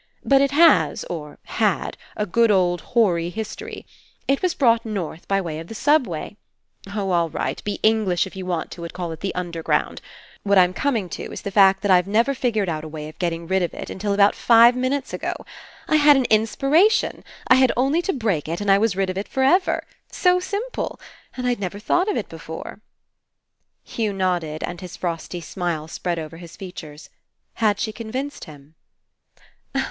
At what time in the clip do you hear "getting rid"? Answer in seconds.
13.19-13.61